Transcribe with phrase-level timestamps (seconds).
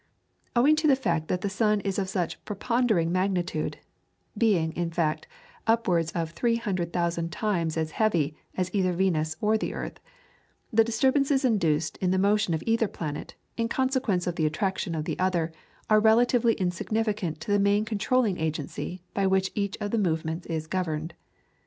[0.55, 3.77] Owing to the fact that the sun is of such preponderating magnitude
[4.35, 5.27] (being, in fact,
[5.67, 9.99] upwards of 300,000 times as heavy as either Venus or the earth),
[10.73, 15.05] the disturbances induced in the motion of either planet, in consequence of the attraction of
[15.05, 15.51] the other,
[15.87, 20.65] are relatively insignificant to the main controlling agency by which each of the movements is
[20.65, 21.13] governed.